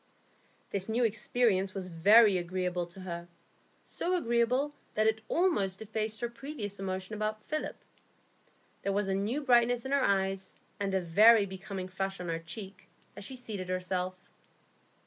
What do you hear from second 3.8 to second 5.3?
so agreeable that it